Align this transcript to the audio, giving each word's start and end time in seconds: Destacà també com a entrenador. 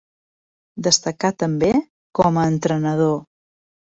Destacà 0.85 1.31
també 1.43 1.69
com 2.21 2.39
a 2.39 2.45
entrenador. 2.53 3.15